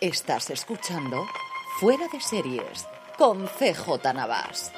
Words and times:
Estás 0.00 0.48
escuchando 0.50 1.26
Fuera 1.80 2.06
de 2.12 2.20
Series 2.20 2.86
con 3.16 3.48
CJ 3.48 4.14
Navas. 4.14 4.70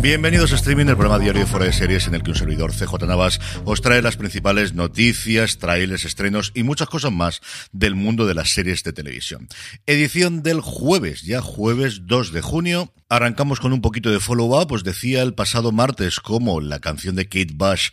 Bienvenidos 0.00 0.52
a 0.52 0.56
Streaming, 0.56 0.86
el 0.86 0.96
programa 0.96 1.18
diario 1.18 1.44
Fuera 1.46 1.66
de 1.66 1.72
Series 1.72 2.06
en 2.06 2.14
el 2.14 2.22
que 2.22 2.30
un 2.30 2.36
servidor 2.36 2.72
CJ 2.72 3.04
Navas 3.04 3.40
os 3.64 3.80
trae 3.80 4.00
las 4.00 4.16
principales 4.16 4.74
noticias, 4.74 5.58
trailers, 5.58 6.04
estrenos 6.04 6.52
y 6.54 6.62
muchas 6.62 6.88
cosas 6.88 7.10
más 7.10 7.40
del 7.72 7.96
mundo 7.96 8.24
de 8.26 8.34
las 8.34 8.50
series 8.50 8.84
de 8.84 8.92
televisión. 8.92 9.48
Edición 9.86 10.44
del 10.44 10.60
jueves, 10.60 11.22
ya 11.22 11.40
jueves 11.40 12.06
2 12.06 12.32
de 12.32 12.42
junio. 12.42 12.92
Arrancamos 13.08 13.60
con 13.60 13.72
un 13.72 13.80
poquito 13.80 14.10
de 14.10 14.20
follow-up. 14.20 14.72
Os 14.72 14.84
decía 14.84 15.22
el 15.22 15.34
pasado 15.34 15.72
martes 15.72 16.20
como 16.20 16.60
la 16.60 16.80
canción 16.80 17.16
de 17.16 17.24
Kate 17.24 17.54
Bush 17.54 17.90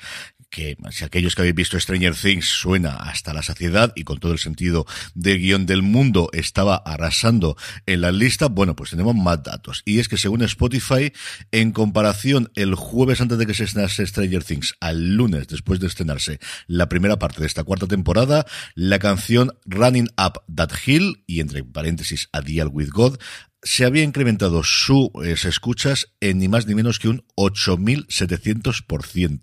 que 0.52 0.78
si 0.92 1.04
aquellos 1.04 1.34
que 1.34 1.42
habéis 1.42 1.56
visto 1.56 1.80
Stranger 1.80 2.14
Things 2.14 2.46
suena 2.46 2.98
hasta 2.98 3.34
la 3.34 3.42
saciedad 3.42 3.94
y 3.96 4.04
con 4.04 4.20
todo 4.20 4.34
el 4.34 4.38
sentido 4.38 4.86
de 5.16 5.38
guion 5.38 5.66
del 5.66 5.82
mundo 5.82 6.30
estaba 6.34 6.76
arrasando 6.76 7.58
en 7.86 8.02
la 8.02 8.12
lista, 8.12 8.48
bueno, 8.48 8.76
pues 8.76 8.92
tenemos 8.92 9.16
más 9.16 9.42
datos. 9.42 9.82
Y 9.86 10.00
es 10.00 10.10
que 10.10 10.18
según 10.18 10.44
Spotify, 10.44 11.14
en 11.52 11.72
comparación 11.72 12.52
el 12.56 12.76
jueves 12.76 13.22
antes 13.22 13.38
de 13.38 13.48
que 13.48 13.54
se 13.54 13.64
estrenase 13.64 14.06
Stranger 14.06 14.44
Things 14.44 14.76
al 14.80 15.16
lunes 15.16 15.48
después 15.48 15.80
de 15.80 15.88
estrenarse 15.88 16.40
la 16.68 16.90
primera 16.90 17.18
parte 17.18 17.40
de 17.40 17.48
esta 17.48 17.64
cuarta 17.64 17.88
temporada, 17.88 18.46
la 18.76 19.00
canción 19.00 19.54
Running 19.66 20.10
Up 20.18 20.42
That 20.54 20.72
Hill 20.86 21.24
y 21.26 21.40
entre 21.40 21.64
paréntesis 21.64 22.28
A 22.34 22.42
Deal 22.42 22.68
With 22.68 22.90
God 22.92 23.18
se 23.64 23.86
había 23.86 24.04
incrementado 24.04 24.64
sus 24.64 25.12
escuchas 25.45 26.09
en 26.20 26.40
ni 26.40 26.48
más 26.48 26.66
ni 26.67 26.73
menos 26.76 27.00
que 27.00 27.09
un 27.09 27.23
8.700%. 27.36 29.40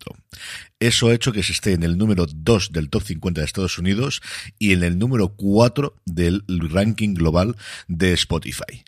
Eso 0.80 1.08
ha 1.08 1.14
hecho 1.14 1.32
que 1.32 1.42
se 1.42 1.52
esté 1.52 1.72
en 1.72 1.82
el 1.82 1.98
número 1.98 2.26
2 2.26 2.70
del 2.72 2.90
top 2.90 3.02
50 3.04 3.40
de 3.40 3.44
Estados 3.44 3.78
Unidos 3.78 4.20
y 4.58 4.72
en 4.72 4.82
el 4.82 4.98
número 4.98 5.28
4 5.30 5.94
del 6.04 6.44
ranking 6.70 7.14
global 7.14 7.56
de 7.86 8.12
Spotify. 8.12 8.84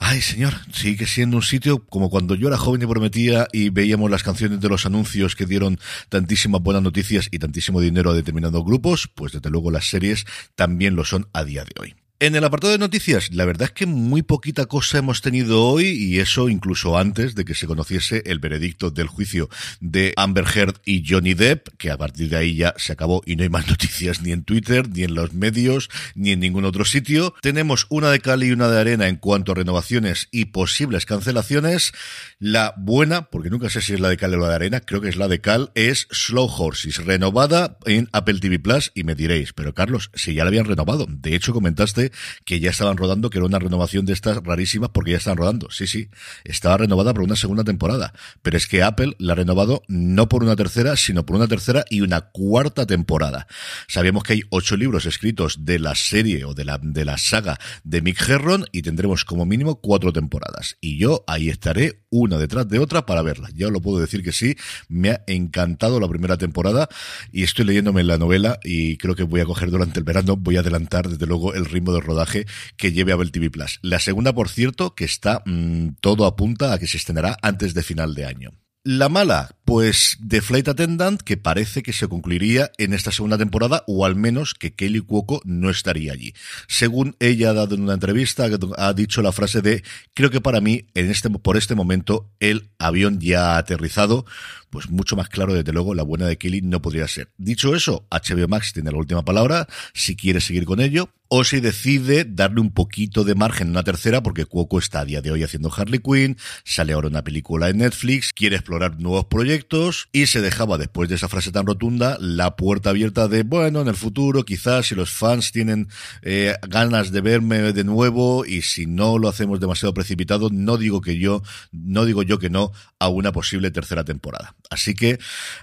Ay, 0.00 0.20
señor, 0.20 0.54
sigue 0.72 1.06
siendo 1.06 1.38
un 1.38 1.42
sitio 1.42 1.84
como 1.86 2.08
cuando 2.08 2.36
yo 2.36 2.46
era 2.46 2.56
joven 2.56 2.82
y 2.82 2.86
prometía 2.86 3.48
y 3.52 3.70
veíamos 3.70 4.08
las 4.10 4.22
canciones 4.22 4.60
de 4.60 4.68
los 4.68 4.86
anuncios 4.86 5.34
que 5.34 5.44
dieron 5.44 5.80
tantísimas 6.08 6.62
buenas 6.62 6.84
noticias 6.84 7.26
y 7.32 7.40
tantísimo 7.40 7.80
dinero 7.80 8.10
a 8.10 8.14
determinados 8.14 8.64
grupos, 8.64 9.10
pues 9.12 9.32
desde 9.32 9.50
luego 9.50 9.72
las 9.72 9.90
series 9.90 10.24
también 10.54 10.94
lo 10.94 11.04
son 11.04 11.26
a 11.32 11.42
día 11.42 11.64
de 11.64 11.72
hoy. 11.80 11.96
En 12.20 12.34
el 12.34 12.42
apartado 12.42 12.72
de 12.72 12.80
noticias, 12.80 13.32
la 13.32 13.44
verdad 13.44 13.68
es 13.68 13.72
que 13.72 13.86
muy 13.86 14.22
poquita 14.22 14.66
cosa 14.66 14.98
hemos 14.98 15.22
tenido 15.22 15.64
hoy 15.64 15.86
y 15.86 16.18
eso 16.18 16.48
incluso 16.48 16.98
antes 16.98 17.36
de 17.36 17.44
que 17.44 17.54
se 17.54 17.68
conociese 17.68 18.24
el 18.26 18.40
veredicto 18.40 18.90
del 18.90 19.06
juicio 19.06 19.48
de 19.80 20.14
Amber 20.16 20.44
Heard 20.52 20.80
y 20.84 21.04
Johnny 21.08 21.34
Depp, 21.34 21.68
que 21.78 21.92
a 21.92 21.96
partir 21.96 22.28
de 22.28 22.36
ahí 22.36 22.56
ya 22.56 22.74
se 22.76 22.92
acabó 22.92 23.22
y 23.24 23.36
no 23.36 23.44
hay 23.44 23.50
más 23.50 23.68
noticias 23.68 24.20
ni 24.20 24.32
en 24.32 24.42
Twitter, 24.42 24.88
ni 24.88 25.04
en 25.04 25.14
los 25.14 25.32
medios, 25.32 25.90
ni 26.16 26.32
en 26.32 26.40
ningún 26.40 26.64
otro 26.64 26.84
sitio. 26.84 27.34
Tenemos 27.40 27.86
una 27.88 28.10
de 28.10 28.18
cal 28.18 28.42
y 28.42 28.50
una 28.50 28.66
de 28.66 28.80
arena 28.80 29.06
en 29.06 29.14
cuanto 29.14 29.52
a 29.52 29.54
renovaciones 29.54 30.26
y 30.32 30.46
posibles 30.46 31.06
cancelaciones. 31.06 31.92
La 32.40 32.74
buena, 32.76 33.30
porque 33.30 33.48
nunca 33.48 33.70
sé 33.70 33.80
si 33.80 33.94
es 33.94 34.00
la 34.00 34.08
de 34.08 34.16
cal 34.16 34.34
o 34.34 34.38
la 34.38 34.48
de 34.48 34.54
arena, 34.56 34.80
creo 34.80 35.00
que 35.00 35.08
es 35.08 35.16
la 35.16 35.28
de 35.28 35.40
cal, 35.40 35.70
es 35.76 36.08
Slow 36.10 36.48
Horses, 36.48 36.96
renovada 37.04 37.78
en 37.86 38.08
Apple 38.10 38.40
TV 38.40 38.58
Plus 38.58 38.90
y 38.96 39.04
me 39.04 39.14
diréis, 39.14 39.52
pero 39.52 39.72
Carlos, 39.72 40.10
si 40.14 40.34
ya 40.34 40.42
la 40.42 40.48
habían 40.48 40.64
renovado. 40.64 41.06
De 41.08 41.36
hecho, 41.36 41.52
comentaste 41.52 42.07
que 42.44 42.60
ya 42.60 42.70
estaban 42.70 42.96
rodando, 42.96 43.30
que 43.30 43.38
era 43.38 43.46
una 43.46 43.58
renovación 43.58 44.06
de 44.06 44.12
estas 44.12 44.38
rarísimas 44.42 44.90
porque 44.90 45.12
ya 45.12 45.18
están 45.18 45.36
rodando. 45.36 45.70
Sí, 45.70 45.86
sí, 45.86 46.08
estaba 46.44 46.78
renovada 46.78 47.12
por 47.14 47.22
una 47.22 47.36
segunda 47.36 47.64
temporada. 47.64 48.12
Pero 48.42 48.56
es 48.56 48.66
que 48.66 48.82
Apple 48.82 49.14
la 49.18 49.32
ha 49.32 49.36
renovado 49.36 49.82
no 49.88 50.28
por 50.28 50.42
una 50.42 50.56
tercera, 50.56 50.96
sino 50.96 51.24
por 51.24 51.36
una 51.36 51.48
tercera 51.48 51.84
y 51.90 52.00
una 52.00 52.20
cuarta 52.20 52.86
temporada. 52.86 53.46
Sabíamos 53.88 54.22
que 54.22 54.34
hay 54.34 54.42
ocho 54.50 54.76
libros 54.76 55.06
escritos 55.06 55.64
de 55.64 55.78
la 55.78 55.94
serie 55.94 56.44
o 56.44 56.54
de 56.54 56.64
la, 56.64 56.78
de 56.82 57.04
la 57.04 57.18
saga 57.18 57.58
de 57.84 58.02
Mick 58.02 58.28
Herron 58.28 58.64
y 58.72 58.82
tendremos 58.82 59.24
como 59.24 59.46
mínimo 59.46 59.80
cuatro 59.80 60.12
temporadas. 60.12 60.76
Y 60.80 60.98
yo 60.98 61.24
ahí 61.26 61.48
estaré 61.48 62.02
una 62.10 62.38
detrás 62.38 62.68
de 62.68 62.78
otra 62.78 63.06
para 63.06 63.22
verla. 63.22 63.48
Ya 63.54 63.68
lo 63.68 63.80
puedo 63.80 64.00
decir 64.00 64.22
que 64.22 64.32
sí, 64.32 64.56
me 64.88 65.10
ha 65.10 65.24
encantado 65.26 66.00
la 66.00 66.08
primera 66.08 66.36
temporada 66.36 66.88
y 67.32 67.42
estoy 67.42 67.64
leyéndome 67.64 68.02
la 68.04 68.18
novela 68.18 68.58
y 68.64 68.96
creo 68.96 69.14
que 69.14 69.22
voy 69.22 69.40
a 69.40 69.44
coger 69.44 69.70
durante 69.70 69.98
el 69.98 70.04
verano, 70.04 70.36
voy 70.36 70.56
a 70.56 70.60
adelantar 70.60 71.08
desde 71.08 71.26
luego 71.26 71.54
el 71.54 71.64
ritmo 71.64 71.92
de 71.92 71.97
rodaje 72.00 72.46
que 72.76 72.92
lleve 72.92 73.12
a 73.12 73.16
Apple 73.16 73.30
TV 73.30 73.50
Plus. 73.50 73.78
La 73.82 73.98
segunda, 73.98 74.32
por 74.32 74.48
cierto, 74.48 74.94
que 74.94 75.04
está 75.04 75.42
mm, 75.44 75.96
todo 76.00 76.26
apunta 76.26 76.72
a 76.72 76.78
que 76.78 76.86
se 76.86 76.96
estrenará 76.96 77.36
antes 77.42 77.74
de 77.74 77.82
final 77.82 78.14
de 78.14 78.26
año. 78.26 78.52
La 78.90 79.10
mala, 79.10 79.50
pues 79.66 80.16
The 80.26 80.40
Flight 80.40 80.68
Attendant, 80.68 81.20
que 81.20 81.36
parece 81.36 81.82
que 81.82 81.92
se 81.92 82.08
concluiría 82.08 82.70
en 82.78 82.94
esta 82.94 83.12
segunda 83.12 83.36
temporada, 83.36 83.84
o 83.86 84.06
al 84.06 84.16
menos 84.16 84.54
que 84.54 84.74
Kelly 84.74 85.00
Cuoco 85.00 85.42
no 85.44 85.68
estaría 85.68 86.12
allí. 86.12 86.32
Según 86.68 87.14
ella 87.18 87.50
ha 87.50 87.52
dado 87.52 87.74
en 87.74 87.82
una 87.82 87.92
entrevista, 87.94 88.48
ha 88.78 88.92
dicho 88.94 89.20
la 89.20 89.32
frase 89.32 89.60
de, 89.60 89.82
creo 90.14 90.30
que 90.30 90.40
para 90.40 90.62
mí, 90.62 90.86
en 90.94 91.10
este, 91.10 91.28
por 91.28 91.58
este 91.58 91.74
momento, 91.74 92.30
el 92.40 92.70
avión 92.78 93.20
ya 93.20 93.56
ha 93.56 93.58
aterrizado, 93.58 94.24
pues 94.70 94.88
mucho 94.88 95.16
más 95.16 95.28
claro, 95.28 95.52
desde 95.52 95.72
luego, 95.72 95.94
la 95.94 96.02
buena 96.02 96.26
de 96.26 96.38
Kelly 96.38 96.62
no 96.62 96.80
podría 96.80 97.08
ser. 97.08 97.30
Dicho 97.36 97.74
eso, 97.74 98.06
HBO 98.10 98.48
Max 98.48 98.72
tiene 98.72 98.90
la 98.90 98.96
última 98.96 99.22
palabra, 99.22 99.66
si 99.92 100.16
quiere 100.16 100.40
seguir 100.40 100.64
con 100.64 100.80
ello, 100.80 101.10
o 101.28 101.44
si 101.44 101.60
decide 101.60 102.24
darle 102.24 102.60
un 102.60 102.70
poquito 102.70 103.24
de 103.24 103.34
margen 103.34 103.68
a 103.68 103.70
una 103.70 103.84
tercera, 103.84 104.22
porque 104.22 104.46
Cuoco 104.46 104.78
está 104.78 105.00
a 105.00 105.04
día 105.04 105.20
de 105.20 105.30
hoy 105.30 105.42
haciendo 105.42 105.72
Harley 105.74 106.00
Quinn, 106.00 106.36
sale 106.64 106.94
ahora 106.94 107.08
una 107.08 107.22
película 107.22 107.68
en 107.68 107.78
Netflix, 107.78 108.32
quiere 108.32 108.56
explorar 108.56 108.98
nuevos 108.98 109.26
proyectos, 109.26 110.08
y 110.12 110.26
se 110.26 110.40
dejaba, 110.40 110.78
después 110.78 111.08
de 111.08 111.16
esa 111.16 111.28
frase 111.28 111.52
tan 111.52 111.66
rotunda, 111.66 112.16
la 112.20 112.56
puerta 112.56 112.90
abierta 112.90 113.28
de, 113.28 113.42
bueno, 113.42 113.82
en 113.82 113.88
el 113.88 113.96
futuro, 113.96 114.44
quizás 114.44 114.86
si 114.86 114.94
los 114.94 115.10
fans 115.10 115.52
tienen 115.52 115.88
eh, 116.22 116.54
ganas 116.66 117.12
de 117.12 117.20
verme 117.20 117.72
de 117.72 117.84
nuevo, 117.84 118.44
y 118.46 118.62
si 118.62 118.86
no 118.86 119.18
lo 119.18 119.28
hacemos 119.28 119.60
demasiado 119.60 119.92
precipitado, 119.94 120.48
no 120.50 120.78
digo 120.78 121.00
que 121.00 121.18
yo, 121.18 121.42
no 121.72 122.04
digo 122.04 122.22
yo 122.22 122.38
que 122.38 122.50
no 122.50 122.72
a 122.98 123.08
una 123.08 123.32
posible 123.32 123.70
tercera 123.70 124.04
temporada. 124.04 124.54
Así 124.70 124.94
que, 124.94 125.18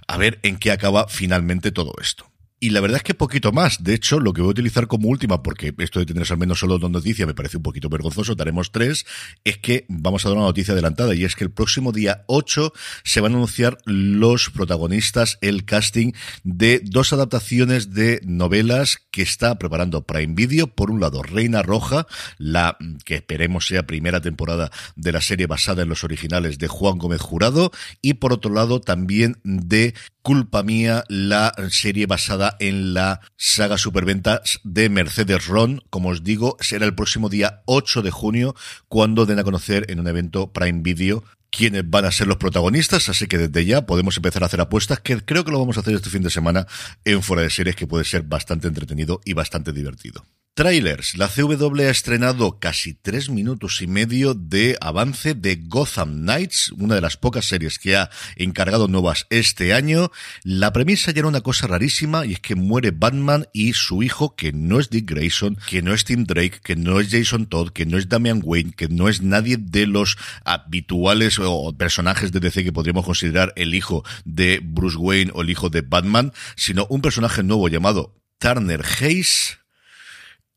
a 0.08 0.18
ver 0.18 0.40
en 0.44 0.58
qué 0.58 0.72
acaba 0.72 1.08
finalmente 1.08 1.72
todo 1.72 1.94
esto. 2.02 2.35
Y 2.66 2.72
la 2.72 2.82
verdad 2.82 2.98
es 2.98 3.04
que 3.04 3.14
poquito 3.14 3.52
más. 3.52 3.84
De 3.84 3.94
hecho, 3.94 4.20
lo 4.20 4.34
que 4.34 4.42
voy 4.42 4.50
a 4.50 4.52
utilizar 4.52 4.88
como 4.88 5.08
última, 5.08 5.44
porque 5.44 5.72
esto 5.78 6.00
de 6.00 6.08
tener 6.08 6.26
al 6.28 6.40
menos 6.40 6.58
solo 6.58 6.80
dos 6.80 6.90
noticias 6.90 7.28
me 7.28 7.36
parece 7.36 7.58
un 7.58 7.62
poquito 7.62 7.90
vergonzoso, 7.90 8.34
daremos 8.34 8.72
tres, 8.72 9.06
es 9.44 9.60
que 9.60 9.86
vamos 9.88 10.26
a 10.26 10.30
dar 10.30 10.38
una 10.40 10.48
noticia 10.48 10.74
adelantada 10.74 11.14
y 11.14 11.26
es 11.26 11.36
que 11.36 11.44
el 11.44 11.52
próximo 11.52 11.92
día 11.92 12.24
8 12.26 12.74
se 13.04 13.22
van 13.22 13.34
a 13.34 13.36
anunciar 13.36 13.78
los 13.86 14.50
protagonistas, 14.50 15.38
el 15.42 15.64
casting 15.64 16.14
de 16.44 16.82
dos 16.84 17.14
adaptaciones 17.14 17.94
de 17.94 18.20
novelas 18.24 18.98
que 19.12 19.22
está 19.22 19.60
preparando 19.60 20.02
Prime 20.02 20.34
Video. 20.34 20.66
Por 20.66 20.90
un 20.90 21.00
lado, 21.00 21.22
Reina 21.22 21.62
Roja, 21.62 22.08
la 22.40 22.80
que 23.06 23.14
esperemos 23.14 23.68
sea 23.68 23.86
primera 23.86 24.22
temporada 24.22 24.72
de 24.96 25.12
la 25.12 25.22
serie 25.22 25.46
basada 25.46 25.84
en 25.84 25.90
los 25.90 26.04
originales 26.04 26.58
de 26.58 26.68
Juan 26.68 26.98
Gómez 26.98 27.22
Jurado 27.22 27.72
y 28.02 28.16
por 28.16 28.34
otro 28.34 28.52
lado 28.52 28.82
también 28.82 29.38
de 29.44 29.94
Culpa 30.26 30.64
Mía, 30.64 31.04
la 31.08 31.54
serie 31.70 32.08
basada 32.08 32.55
en 32.60 32.94
la 32.94 33.22
saga 33.38 33.78
superventas 33.78 34.60
de 34.64 34.90
Mercedes 34.90 35.48
Ron. 35.48 35.82
Como 35.90 36.10
os 36.10 36.24
digo, 36.24 36.58
será 36.60 36.86
el 36.86 36.96
próximo 36.96 37.30
día 37.30 37.62
8 37.66 38.02
de 38.02 38.12
junio 38.12 38.56
cuando 38.88 39.26
den 39.26 39.40
a 39.40 39.44
conocer 39.44 39.86
en 39.90 40.00
un 40.00 40.08
evento 40.08 40.52
Prime 40.52 40.82
Video 40.82 41.24
quiénes 41.50 41.90
van 41.90 42.06
a 42.06 42.12
ser 42.12 42.28
los 42.28 42.38
protagonistas, 42.38 43.08
así 43.08 43.28
que 43.28 43.38
desde 43.38 43.66
ya 43.66 43.86
podemos 43.86 44.18
empezar 44.18 44.44
a 44.44 44.48
hacer 44.48 44.62
apuestas, 44.62 45.00
que 45.00 45.24
creo 45.24 45.46
que 45.46 45.52
lo 45.52 45.60
vamos 45.60 45.78
a 45.78 45.80
hacer 45.80 45.96
este 45.96 46.10
fin 46.10 46.22
de 46.22 46.30
semana 46.30 46.68
en 47.06 47.22
Fuera 47.22 47.44
de 47.44 47.50
Series, 47.50 47.76
que 47.76 47.88
puede 47.88 48.04
ser 48.04 48.24
bastante 48.24 48.68
entretenido 48.68 49.22
y 49.24 49.34
bastante 49.34 49.72
divertido. 49.72 50.26
Trailers. 50.56 51.18
La 51.18 51.28
CW 51.28 51.82
ha 51.82 51.90
estrenado 51.90 52.60
casi 52.60 52.94
tres 52.94 53.30
minutos 53.30 53.82
y 53.82 53.88
medio 53.88 54.34
de 54.34 54.78
avance 54.80 55.34
de 55.34 55.58
Gotham 55.58 56.22
Knights, 56.22 56.72
una 56.78 56.96
de 56.96 57.02
las 57.02 57.18
pocas 57.18 57.44
series 57.44 57.78
que 57.78 57.98
ha 57.98 58.10
encargado 58.38 58.88
nuevas 58.88 59.28
este 59.30 59.74
año. 59.74 60.12
La 60.44 60.72
premisa 60.72 61.12
ya 61.12 61.20
era 61.20 61.28
una 61.28 61.42
cosa 61.42 61.68
rarísima 61.68 62.26
y 62.26 62.32
es 62.32 62.40
que 62.40 62.56
muere 62.56 62.92
Batman 62.92 63.50
y 63.52 63.74
su 63.74 64.02
hijo, 64.02 64.38
que 64.38 64.54
no 64.54 64.80
es 64.80 64.90
Dick 64.90 65.10
Grayson, 65.10 65.58
que 65.68 65.82
no 65.82 65.94
es 65.94 66.06
Tim 66.06 66.24
Drake, 66.24 66.62
que 66.64 66.78
no 66.78 67.02
es 67.02 67.10
Jason 67.12 67.48
Todd, 67.48 67.72
que 67.72 67.86
no 67.86 67.98
es 67.98 68.08
Damian 68.08 68.40
Wayne, 68.42 68.72
que 68.72 68.88
no 68.88 69.10
es 69.10 69.22
nadie 69.22 69.58
de 69.58 69.88
los 69.88 70.16
habituales 70.46 71.38
o 71.38 71.76
personajes 71.78 72.32
de 72.32 72.40
DC 72.40 72.64
que 72.64 72.72
podríamos 72.72 73.04
considerar 73.04 73.52
el 73.58 73.76
hijo 73.76 74.06
de 74.24 74.62
Bruce 74.64 74.96
Wayne 74.96 75.32
o 75.36 75.42
el 75.42 75.50
hijo 75.50 75.70
de 75.70 75.82
Batman, 75.82 76.32
sino 76.56 76.88
un 76.90 77.02
personaje 77.02 77.44
nuevo 77.44 77.68
llamado 77.68 78.16
Turner 78.40 78.86
Hayes 79.02 79.65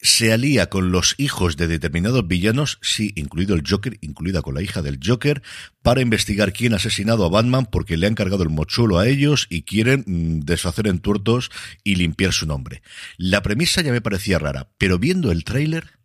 se 0.01 0.33
alía 0.33 0.69
con 0.69 0.93
los 0.93 1.15
hijos 1.19 1.57
de 1.57 1.67
determinados 1.67 2.27
villanos, 2.27 2.79
sí, 2.83 3.13
incluido 3.17 3.55
el 3.55 3.63
Joker, 3.69 3.99
incluida 4.01 4.43
con 4.43 4.55
la 4.55 4.63
hija 4.63 4.83
del 4.83 5.01
Joker, 5.05 5.43
para 5.83 6.01
investigar 6.01 6.53
quién 6.53 6.73
ha 6.73 6.77
asesinado 6.77 7.25
a 7.25 7.29
Batman 7.29 7.67
porque 7.67 7.97
le 7.97 8.07
han 8.07 8.15
cargado 8.15 8.43
el 8.43 8.51
mochuelo 8.51 8.99
a 8.99 9.09
ellos 9.09 9.47
y 9.51 9.63
quieren 9.63 10.05
mm, 10.07 10.41
deshacer 10.41 10.87
en 10.87 11.01
tuertos 11.01 11.51
y 11.85 11.97
limpiar 11.97 12.33
su 12.33 12.47
nombre. 12.47 12.83
La 13.17 13.43
premisa 13.43 13.83
ya 13.83 13.93
me 13.93 14.01
parecía 14.01 14.39
rara, 14.39 14.71
pero 14.79 14.99
viendo 14.99 15.33
el 15.33 15.45
tráiler... 15.45 15.99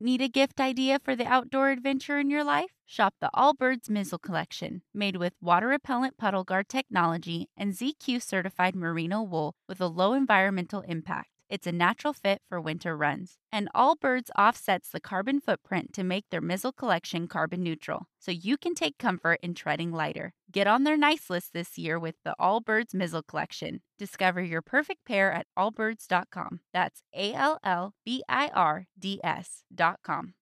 Need 0.00 0.20
a 0.20 0.28
gift 0.28 0.60
idea 0.60 1.00
for 1.00 1.16
the 1.16 1.26
outdoor 1.26 1.70
adventure 1.70 2.20
in 2.20 2.30
your 2.30 2.44
life? 2.44 2.70
Shop 2.86 3.14
the 3.20 3.30
Allbirds 3.34 3.90
Mizzle 3.90 4.20
Collection, 4.20 4.82
made 4.94 5.16
with 5.16 5.32
water 5.42 5.66
repellent 5.66 6.16
puddle 6.16 6.44
guard 6.44 6.68
technology 6.68 7.48
and 7.56 7.74
ZQ 7.74 8.22
certified 8.22 8.76
merino 8.76 9.22
wool 9.22 9.56
with 9.68 9.80
a 9.80 9.88
low 9.88 10.14
environmental 10.14 10.82
impact. 10.82 11.37
It's 11.48 11.66
a 11.66 11.72
natural 11.72 12.12
fit 12.12 12.42
for 12.48 12.60
winter 12.60 12.96
runs. 12.96 13.36
And 13.50 13.68
Allbirds 13.74 14.28
offsets 14.38 14.90
the 14.90 15.00
carbon 15.00 15.40
footprint 15.40 15.92
to 15.94 16.04
make 16.04 16.26
their 16.30 16.42
Mizzle 16.42 16.72
collection 16.72 17.26
carbon 17.26 17.62
neutral, 17.62 18.06
so 18.18 18.30
you 18.30 18.56
can 18.56 18.74
take 18.74 18.98
comfort 18.98 19.40
in 19.42 19.54
treading 19.54 19.90
lighter. 19.92 20.34
Get 20.52 20.66
on 20.66 20.84
their 20.84 20.96
nice 20.96 21.30
list 21.30 21.52
this 21.54 21.78
year 21.78 21.98
with 21.98 22.16
the 22.24 22.34
Allbirds 22.38 22.94
Mizzle 22.94 23.22
collection. 23.22 23.80
Discover 23.98 24.42
your 24.42 24.62
perfect 24.62 25.06
pair 25.06 25.32
at 25.32 25.46
allbirds.com. 25.58 26.60
That's 26.72 27.02
A 27.14 27.32
L 27.32 27.58
L 27.64 27.94
B 28.04 28.22
I 28.28 28.48
R 28.54 28.86
D 28.98 29.20
S.com. 29.24 30.34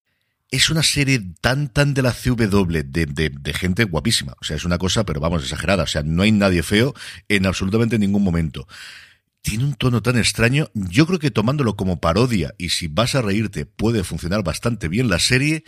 es 0.50 0.70
una 0.70 0.82
serie 0.82 1.20
tan, 1.40 1.68
tan 1.72 1.92
de 1.94 2.02
la 2.02 2.12
CW, 2.12 2.82
de, 2.84 3.06
de, 3.06 3.30
de, 3.30 3.52
gente 3.52 3.84
guapísima. 3.84 4.34
O 4.40 4.44
sea, 4.44 4.56
es 4.56 4.64
una 4.64 4.78
cosa, 4.78 5.04
pero 5.04 5.20
vamos, 5.20 5.42
exagerada. 5.42 5.82
O 5.82 5.86
sea, 5.86 6.02
no 6.02 6.22
hay 6.22 6.32
nadie 6.32 6.62
feo 6.62 6.94
en 7.28 7.46
absolutamente 7.46 7.98
ningún 7.98 8.22
momento. 8.22 8.66
Tiene 9.46 9.62
un 9.62 9.74
tono 9.74 10.02
tan 10.02 10.18
extraño. 10.18 10.70
Yo 10.74 11.06
creo 11.06 11.20
que 11.20 11.30
tomándolo 11.30 11.76
como 11.76 12.00
parodia 12.00 12.56
y 12.58 12.70
si 12.70 12.88
vas 12.88 13.14
a 13.14 13.22
reírte 13.22 13.64
puede 13.64 14.02
funcionar 14.02 14.42
bastante 14.42 14.88
bien 14.88 15.08
la 15.08 15.20
serie, 15.20 15.62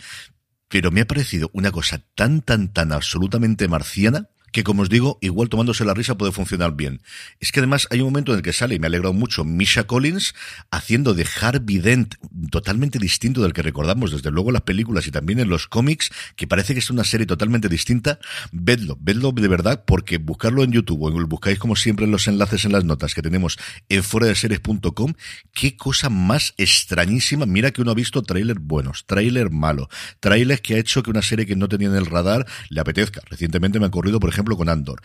pero 0.67 0.91
me 0.91 0.99
ha 0.99 1.07
parecido 1.07 1.49
una 1.53 1.71
cosa 1.71 2.03
tan, 2.13 2.41
tan, 2.41 2.73
tan 2.73 2.91
absolutamente 2.91 3.69
marciana 3.69 4.27
que 4.51 4.63
como 4.63 4.83
os 4.83 4.89
digo, 4.89 5.17
igual 5.21 5.49
tomándose 5.49 5.85
la 5.85 5.93
risa 5.93 6.17
puede 6.17 6.31
funcionar 6.31 6.75
bien. 6.75 7.01
Es 7.39 7.51
que 7.51 7.59
además 7.59 7.87
hay 7.91 7.99
un 8.01 8.07
momento 8.07 8.31
en 8.31 8.37
el 8.37 8.43
que 8.43 8.53
sale, 8.53 8.75
y 8.75 8.79
me 8.79 8.87
ha 8.87 8.89
alegrado 8.89 9.13
mucho, 9.13 9.43
Misha 9.43 9.85
Collins 9.85 10.33
haciendo 10.71 11.13
de 11.13 11.27
Harvey 11.41 11.79
Dent 11.79 12.15
totalmente 12.51 12.99
distinto 12.99 13.41
del 13.41 13.53
que 13.53 13.61
recordamos 13.61 14.11
desde 14.11 14.31
luego 14.31 14.49
en 14.49 14.53
las 14.53 14.63
películas 14.63 15.07
y 15.07 15.11
también 15.11 15.39
en 15.39 15.49
los 15.49 15.67
cómics, 15.67 16.11
que 16.35 16.47
parece 16.47 16.73
que 16.73 16.79
es 16.79 16.89
una 16.89 17.03
serie 17.03 17.25
totalmente 17.25 17.69
distinta. 17.69 18.19
Vedlo, 18.51 18.97
vedlo 18.99 19.31
de 19.31 19.47
verdad, 19.47 19.83
porque 19.85 20.17
buscarlo 20.17 20.63
en 20.63 20.71
YouTube 20.71 21.03
o 21.03 21.27
buscáis 21.27 21.59
como 21.59 21.75
siempre 21.75 22.05
en 22.05 22.11
los 22.11 22.27
enlaces 22.27 22.65
en 22.65 22.71
las 22.71 22.83
notas 22.83 23.13
que 23.13 23.21
tenemos 23.21 23.57
en 23.87 24.03
series.com 24.35 25.13
qué 25.53 25.77
cosa 25.77 26.09
más 26.09 26.53
extrañísima. 26.57 27.45
Mira 27.45 27.71
que 27.71 27.81
uno 27.81 27.91
ha 27.91 27.95
visto 27.95 28.21
trailers 28.21 28.59
buenos, 28.61 29.05
trailer 29.05 29.49
malo, 29.49 29.89
trailers 30.19 30.61
que 30.61 30.75
ha 30.75 30.77
hecho 30.77 31.03
que 31.03 31.11
una 31.11 31.21
serie 31.21 31.45
que 31.45 31.55
no 31.55 31.67
tenía 31.67 31.89
en 31.89 31.95
el 31.95 32.05
radar 32.05 32.45
le 32.69 32.81
apetezca. 32.81 33.21
Recientemente 33.29 33.79
me 33.79 33.85
ha 33.85 33.91
corrido, 33.91 34.19
por 34.19 34.29
ejemplo, 34.29 34.38
ejemplo, 34.39 34.57
con 34.57 34.69
Andor. 34.69 35.01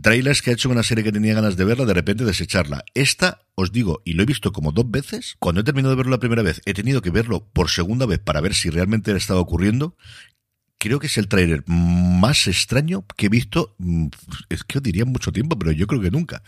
Trailers 0.00 0.42
que 0.42 0.50
ha 0.50 0.54
hecho 0.54 0.70
una 0.70 0.82
serie 0.82 1.04
que 1.04 1.12
tenía 1.12 1.34
ganas 1.34 1.56
de 1.56 1.64
verla, 1.64 1.84
de 1.84 1.94
repente 1.94 2.24
desecharla. 2.24 2.84
Esta, 2.94 3.40
os 3.54 3.72
digo, 3.72 4.00
y 4.04 4.14
lo 4.14 4.22
he 4.22 4.26
visto 4.26 4.52
como 4.52 4.72
dos 4.72 4.90
veces, 4.90 5.36
cuando 5.38 5.60
he 5.60 5.64
terminado 5.64 5.90
de 5.90 5.96
verlo 5.96 6.12
la 6.12 6.20
primera 6.20 6.42
vez, 6.42 6.60
he 6.64 6.74
tenido 6.74 7.02
que 7.02 7.10
verlo 7.10 7.48
por 7.52 7.68
segunda 7.68 8.06
vez 8.06 8.20
para 8.20 8.40
ver 8.40 8.54
si 8.54 8.70
realmente 8.70 9.12
le 9.12 9.18
estaba 9.18 9.40
ocurriendo 9.40 9.96
creo 10.78 10.98
que 10.98 11.06
es 11.06 11.16
el 11.18 11.28
trailer 11.28 11.64
más 11.66 12.46
extraño 12.46 13.04
que 13.16 13.26
he 13.26 13.28
visto, 13.28 13.74
mm, 13.78 14.06
es 14.48 14.64
que 14.64 14.78
os 14.78 14.82
diría 14.82 15.04
mucho 15.04 15.32
tiempo, 15.32 15.58
pero 15.58 15.72
yo 15.72 15.86
creo 15.86 16.00
que 16.00 16.10
nunca. 16.10 16.42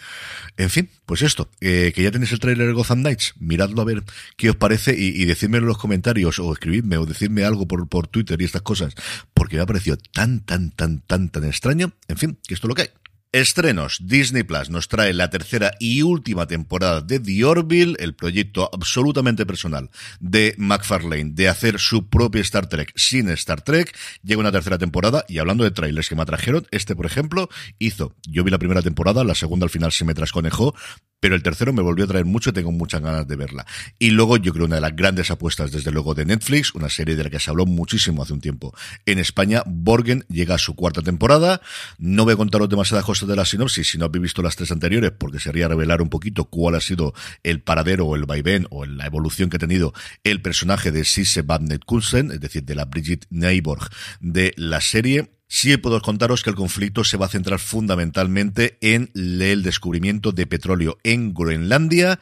En 0.57 0.71
fin, 0.71 0.91
pues 1.07 1.23
esto, 1.23 1.49
eh, 1.61 1.93
que 1.95 2.03
ya 2.03 2.11
tenéis 2.11 2.33
el 2.33 2.39
trailer 2.39 2.67
de 2.67 2.73
Gotham 2.73 3.01
Knights, 3.01 3.35
miradlo 3.39 3.83
a 3.83 3.85
ver 3.85 4.05
qué 4.37 4.51
os 4.51 4.57
parece 4.57 4.95
y, 4.97 5.25
decídmelo 5.25 5.65
en 5.65 5.69
los 5.69 5.79
comentarios 5.79 6.39
o 6.39 6.53
escribidme 6.53 6.99
o 6.99 7.07
decirme 7.07 7.45
algo 7.45 7.67
por, 7.67 7.89
por 7.89 8.07
Twitter 8.07 8.41
y 8.41 8.45
estas 8.45 8.63
cosas, 8.63 8.95
porque 9.35 9.57
me 9.57 9.63
ha 9.63 9.67
parecido 9.67 9.97
tan, 9.97 10.41
tan, 10.41 10.71
tan, 10.71 11.01
tan, 11.01 11.31
tan 11.31 11.45
extraño. 11.45 11.93
En 12.09 12.17
fin, 12.17 12.39
que 12.47 12.55
esto 12.55 12.67
es 12.67 12.69
lo 12.69 12.75
que 12.75 12.83
hay. 12.83 12.89
Estrenos. 13.33 13.99
Disney 14.01 14.43
Plus 14.43 14.71
nos 14.71 14.89
trae 14.89 15.13
la 15.13 15.29
tercera 15.29 15.73
y 15.79 16.01
última 16.01 16.47
temporada 16.47 17.03
de 17.03 17.21
The 17.21 17.45
Orville, 17.45 17.97
el 17.99 18.15
proyecto 18.15 18.71
absolutamente 18.73 19.45
personal 19.45 19.91
de 20.19 20.55
McFarlane 20.57 21.33
de 21.35 21.49
hacer 21.49 21.79
su 21.79 22.09
propia 22.09 22.41
Star 22.41 22.69
Trek 22.69 22.91
sin 22.97 23.29
Star 23.31 23.61
Trek. 23.61 23.95
Llega 24.23 24.41
una 24.41 24.53
tercera 24.53 24.79
temporada 24.79 25.27
y 25.29 25.39
hablando 25.39 25.65
de 25.65 25.71
trailers 25.71 26.09
que 26.09 26.17
me 26.17 26.23
atrajeron, 26.23 26.67
este 26.71 26.97
por 26.97 27.05
ejemplo 27.05 27.51
hizo, 27.79 28.15
yo 28.27 28.45
vi 28.45 28.51
la 28.51 28.59
primera 28.59 28.81
temporada, 28.81 29.25
la 29.25 29.35
segunda 29.35 29.65
al 29.65 29.71
final 29.71 29.93
se 29.93 30.07
me 30.07 30.15
trasconejó, 30.15 30.75
pero 31.21 31.35
el 31.35 31.43
tercero 31.43 31.73
me 31.73 31.83
volvió 31.83 32.05
a 32.05 32.09
traer 32.09 32.25
mucho 32.25 32.51
y 32.51 32.53
tengo 32.53 32.73
muchas 32.73 33.01
ganas 33.01 33.27
de 33.27 33.37
verla. 33.37 33.67
Y 33.99 34.11
luego 34.11 34.37
yo 34.37 34.53
creo 34.53 34.67
una 34.67 34.77
de 34.77 34.81
las 34.81 34.95
grandes 34.95 35.31
apuestas 35.31 35.73
desde 35.73 35.91
luego 35.91 36.15
de 36.15 36.25
Netflix, 36.25 36.75
una 36.75 36.89
serie 36.89 37.17
de 37.17 37.25
la 37.25 37.31
que 37.31 37.41
se 37.41 37.51
habló 37.51 37.67
muchísimo 37.67 38.23
hace 38.23 38.33
un 38.33 38.41
tiempo. 38.41 38.75
En 39.07 39.19
España, 39.19 39.63
Borgen 39.67 40.25
llega 40.29 40.55
a 40.55 40.59
su 40.59 40.75
cuarta 40.75 41.03
temporada. 41.03 41.61
No 41.99 42.25
voy 42.25 42.35
a 42.35 42.37
contaros 42.37 42.69
demasiadas 42.69 43.05
cosas 43.05 43.29
de 43.29 43.37
la 43.37 43.45
sinopsis 43.45 43.91
si 43.91 43.99
no 43.99 44.07
habéis 44.07 44.23
visto 44.23 44.43
las 44.43 44.57
tres 44.57 44.71
anteriores, 44.71 45.13
porque 45.19 45.41
sería 45.41 45.69
revelar 45.69 46.03
un 46.03 46.09
poquito 46.09 46.45
cuál 46.45 46.75
ha 46.75 46.81
sido 46.81 47.15
el 47.43 47.61
paradero 47.61 48.07
o 48.07 48.17
el 48.17 48.27
vaivén 48.27 48.67
o 48.71 48.85
la 48.85 49.07
evolución 49.07 49.51
que 49.51 49.57
ha 49.57 49.61
tenido 49.61 49.93
el 50.25 50.43
personaje 50.43 50.93
de 50.93 51.05
Sisse 51.05 51.45
Badnet 51.45 51.85
Coulson, 51.85 52.33
es 52.33 52.41
decir, 52.41 52.65
de 52.65 52.75
la 52.75 52.85
Brigitte 52.85 53.27
Neiborg 53.31 53.89
de 54.21 54.55
la 54.57 54.81
serie 54.81 55.38
Sí 55.49 55.77
puedo 55.79 56.01
contaros 56.03 56.43
que 56.43 56.51
el 56.51 56.57
conflicto 56.57 57.05
se 57.05 57.17
va 57.17 57.27
a 57.27 57.31
centrar 57.31 57.59
fundamentalmente 57.59 58.77
en 58.83 59.11
el 59.15 59.63
descubrimiento 59.63 60.31
de 60.31 60.47
petróleo 60.47 60.99
en 61.03 61.33
Groenlandia 61.33 62.21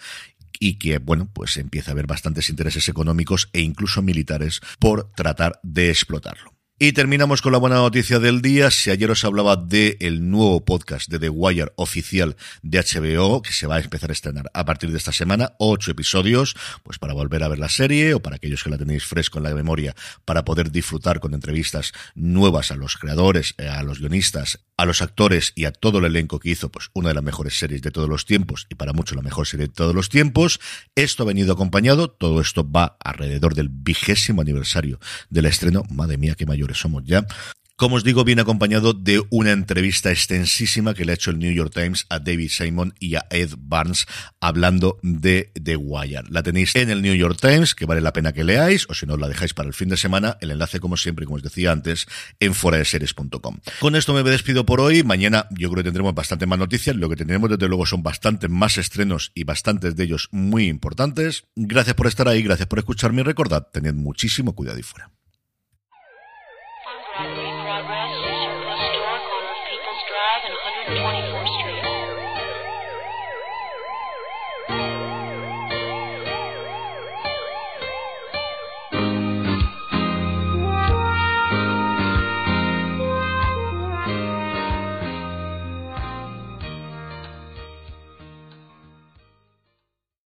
y 0.58 0.78
que, 0.78 0.98
bueno, 0.98 1.28
pues 1.32 1.56
empieza 1.56 1.90
a 1.90 1.92
haber 1.92 2.06
bastantes 2.06 2.48
intereses 2.48 2.88
económicos 2.88 3.50
e 3.52 3.60
incluso 3.60 4.00
militares 4.00 4.60
por 4.78 5.10
tratar 5.12 5.60
de 5.62 5.90
explotarlo. 5.90 6.55
Y 6.78 6.92
terminamos 6.92 7.40
con 7.40 7.52
la 7.52 7.58
buena 7.58 7.76
noticia 7.76 8.18
del 8.18 8.42
día. 8.42 8.70
Si 8.70 8.90
ayer 8.90 9.10
os 9.10 9.24
hablaba 9.24 9.56
de 9.56 9.96
el 9.98 10.28
nuevo 10.30 10.62
podcast 10.62 11.08
de 11.08 11.18
The 11.18 11.30
Wire 11.30 11.72
oficial 11.76 12.36
de 12.60 12.80
HBO, 12.80 13.40
que 13.40 13.54
se 13.54 13.66
va 13.66 13.76
a 13.76 13.80
empezar 13.80 14.10
a 14.10 14.12
estrenar 14.12 14.50
a 14.52 14.66
partir 14.66 14.90
de 14.90 14.98
esta 14.98 15.10
semana, 15.10 15.54
ocho 15.58 15.90
episodios, 15.90 16.54
pues 16.82 16.98
para 16.98 17.14
volver 17.14 17.42
a 17.44 17.48
ver 17.48 17.58
la 17.58 17.70
serie 17.70 18.12
o 18.12 18.20
para 18.20 18.36
aquellos 18.36 18.62
que 18.62 18.68
la 18.68 18.76
tenéis 18.76 19.06
fresco 19.06 19.38
en 19.38 19.44
la 19.44 19.54
memoria, 19.54 19.94
para 20.26 20.44
poder 20.44 20.70
disfrutar 20.70 21.18
con 21.18 21.32
entrevistas 21.32 21.94
nuevas 22.14 22.70
a 22.70 22.76
los 22.76 22.98
creadores, 22.98 23.54
eh, 23.56 23.68
a 23.68 23.82
los 23.82 23.98
guionistas, 23.98 24.58
a 24.76 24.84
los 24.84 25.00
actores 25.00 25.52
y 25.54 25.64
a 25.64 25.72
todo 25.72 26.00
el 26.00 26.04
elenco 26.04 26.38
que 26.38 26.50
hizo, 26.50 26.70
pues 26.70 26.90
una 26.92 27.08
de 27.08 27.14
las 27.14 27.24
mejores 27.24 27.58
series 27.58 27.80
de 27.80 27.90
todos 27.90 28.10
los 28.10 28.26
tiempos 28.26 28.66
y 28.68 28.74
para 28.74 28.92
muchos 28.92 29.16
la 29.16 29.22
mejor 29.22 29.46
serie 29.46 29.68
de 29.68 29.72
todos 29.72 29.94
los 29.94 30.10
tiempos. 30.10 30.60
Esto 30.94 31.22
ha 31.22 31.26
venido 31.26 31.54
acompañado, 31.54 32.10
todo 32.10 32.42
esto 32.42 32.70
va 32.70 32.98
alrededor 33.02 33.54
del 33.54 33.70
vigésimo 33.70 34.42
aniversario 34.42 35.00
del 35.30 35.46
estreno. 35.46 35.84
Madre 35.88 36.18
mía, 36.18 36.34
qué 36.34 36.44
mayor 36.44 36.65
somos 36.74 37.04
ya. 37.04 37.26
Como 37.78 37.96
os 37.96 38.04
digo, 38.04 38.24
viene 38.24 38.40
acompañado 38.40 38.94
de 38.94 39.22
una 39.28 39.52
entrevista 39.52 40.10
extensísima 40.10 40.94
que 40.94 41.04
le 41.04 41.12
ha 41.12 41.14
hecho 41.14 41.30
el 41.30 41.38
New 41.38 41.52
York 41.52 41.74
Times 41.74 42.06
a 42.08 42.20
David 42.20 42.48
Simon 42.48 42.94
y 42.98 43.16
a 43.16 43.26
Ed 43.28 43.50
Barnes 43.58 44.06
hablando 44.40 44.98
de 45.02 45.52
The 45.62 45.76
Wire. 45.76 46.22
La 46.30 46.42
tenéis 46.42 46.74
en 46.74 46.88
el 46.88 47.02
New 47.02 47.14
York 47.14 47.38
Times, 47.38 47.74
que 47.74 47.84
vale 47.84 48.00
la 48.00 48.14
pena 48.14 48.32
que 48.32 48.44
leáis, 48.44 48.86
o 48.88 48.94
si 48.94 49.04
no, 49.04 49.18
la 49.18 49.28
dejáis 49.28 49.52
para 49.52 49.68
el 49.68 49.74
fin 49.74 49.90
de 49.90 49.98
semana. 49.98 50.38
El 50.40 50.52
enlace, 50.52 50.80
como 50.80 50.96
siempre, 50.96 51.26
como 51.26 51.36
os 51.36 51.42
decía 51.42 51.70
antes, 51.70 52.06
en 52.40 52.54
foradeseries.com. 52.54 53.58
Con 53.78 53.94
esto 53.94 54.14
me 54.14 54.22
despido 54.22 54.64
por 54.64 54.80
hoy. 54.80 55.02
Mañana 55.02 55.46
yo 55.50 55.68
creo 55.68 55.82
que 55.82 55.88
tendremos 55.88 56.14
bastante 56.14 56.46
más 56.46 56.58
noticias. 56.58 56.96
Lo 56.96 57.10
que 57.10 57.16
tendremos, 57.16 57.50
desde 57.50 57.68
luego, 57.68 57.84
son 57.84 58.02
bastantes 58.02 58.48
más 58.48 58.78
estrenos 58.78 59.32
y 59.34 59.44
bastantes 59.44 59.96
de 59.96 60.04
ellos 60.04 60.30
muy 60.30 60.68
importantes. 60.68 61.44
Gracias 61.54 61.94
por 61.94 62.06
estar 62.06 62.26
ahí, 62.26 62.40
gracias 62.40 62.68
por 62.68 62.78
escucharme 62.78 63.20
y 63.20 63.24
recordad, 63.24 63.66
tened 63.70 63.92
muchísimo 63.92 64.54
cuidado 64.54 64.78
y 64.78 64.82
fuera. 64.82 65.10